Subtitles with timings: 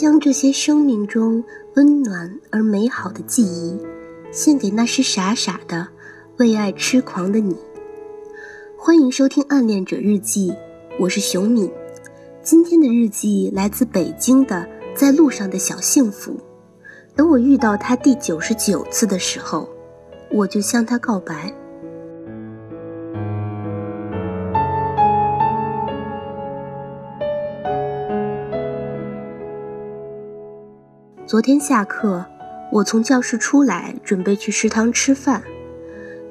[0.00, 1.42] 将这些生命中
[1.74, 3.76] 温暖而美好的记忆，
[4.30, 5.88] 献给那时傻傻的
[6.36, 7.56] 为爱痴狂的你。
[8.78, 10.50] 欢迎收听《暗恋者日记》，
[11.00, 11.68] 我是熊敏。
[12.44, 16.36] 今天的日记来自北京的在路上的小幸福。
[17.16, 19.68] 等我遇到他第九十九次的时候，
[20.30, 21.52] 我就向他告白。
[31.28, 32.24] 昨天下课，
[32.72, 35.42] 我从教室出来，准备去食堂吃饭。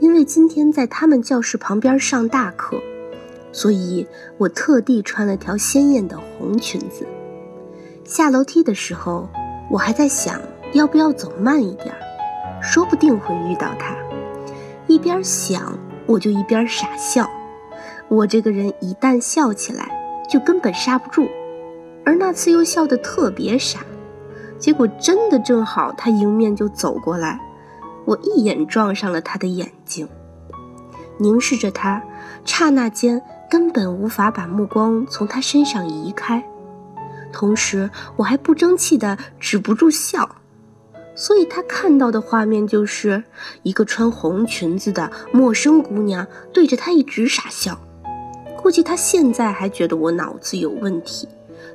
[0.00, 2.80] 因为今天在他们教室旁边上大课，
[3.52, 4.06] 所以
[4.38, 7.06] 我特地穿了条鲜艳的红裙子。
[8.06, 9.28] 下楼梯的时候，
[9.70, 10.40] 我还在想
[10.72, 11.94] 要不要走慢一点，
[12.62, 13.94] 说不定会遇到他。
[14.86, 17.28] 一边想，我就一边傻笑。
[18.08, 19.90] 我这个人一旦笑起来，
[20.26, 21.28] 就根本刹不住，
[22.02, 23.80] 而那次又笑得特别傻。
[24.58, 27.40] 结果真的正好，他迎面就走过来，
[28.04, 30.08] 我一眼撞上了他的眼睛，
[31.18, 32.02] 凝视着他，
[32.44, 36.44] 刹那间根本无法把目光从他身上移开，
[37.32, 40.36] 同时我还不争气的止不住笑，
[41.14, 43.24] 所以他看到的画面就是
[43.62, 47.78] 一个穿红裙子的陌生姑娘对着他一直傻笑，
[48.62, 51.28] 估计他现在还觉得我脑子有问题，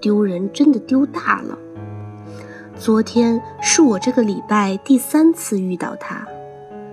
[0.00, 1.58] 丢人真的丢大了。
[2.82, 6.26] 昨天是我这个礼拜第三次遇到他，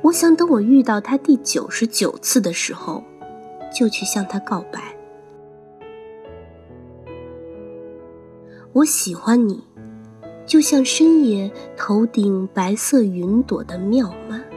[0.00, 3.02] 我想等我遇到他第九十九次的时候，
[3.74, 4.80] 就去向他告白。
[8.72, 9.60] 我喜欢你，
[10.46, 14.51] 就像深夜头顶白色云朵的妙曼。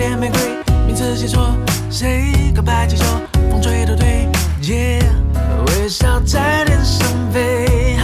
[0.00, 0.40] 点玫瑰，
[0.86, 1.54] 名字写错，
[1.90, 3.04] 谁告白气球，
[3.50, 4.26] 风吹到对。
[4.62, 7.98] 街、yeah,，微笑在天上飞。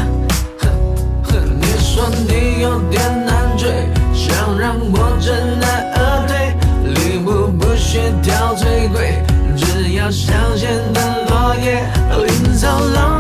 [1.58, 6.54] 你说你有点难追，想让我知难而退，
[6.92, 9.22] 礼物不需挑最贵，
[9.56, 11.82] 只要香榭的落叶，
[12.26, 13.15] 临走浪。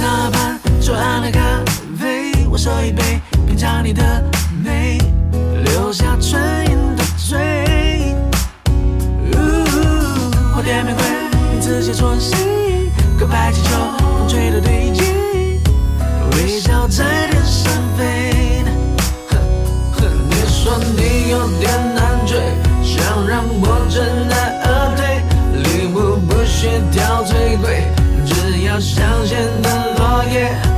[0.00, 1.62] 塞纳河畔的咖
[1.98, 4.02] 啡我手一杯品尝你的
[4.64, 4.96] 美
[5.62, 6.40] 留下唇
[6.70, 7.38] 印的嘴
[10.54, 11.04] 花店玫瑰
[11.52, 12.90] 名字写错谁
[13.20, 15.02] 告白气球风吹到对街
[16.32, 18.64] 微笑在天上飞
[20.30, 22.38] 你说你有点难追
[22.82, 25.22] 想让我知难而退
[25.62, 27.84] 礼物不需挑最贵
[28.24, 29.79] 只要香榭的
[30.30, 30.69] yeah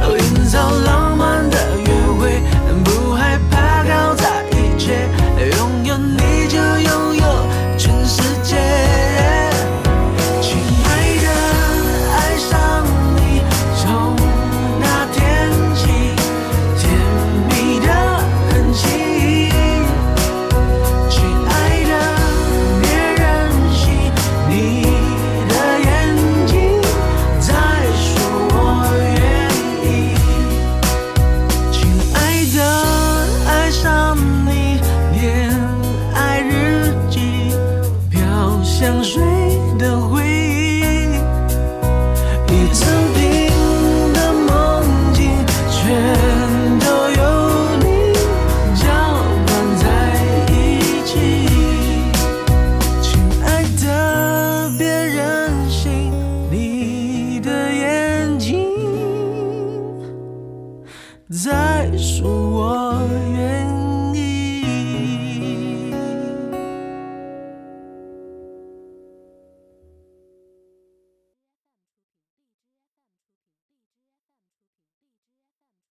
[62.03, 62.99] 恕我